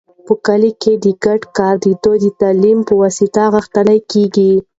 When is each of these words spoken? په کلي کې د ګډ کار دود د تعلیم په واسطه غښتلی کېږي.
په 0.27 0.33
کلي 0.45 0.71
کې 0.81 0.93
د 1.03 1.05
ګډ 1.23 1.41
کار 1.57 1.75
دود 1.83 1.99
د 2.23 2.25
تعلیم 2.41 2.79
په 2.87 2.93
واسطه 3.01 3.43
غښتلی 3.55 3.99
کېږي. 4.11 4.53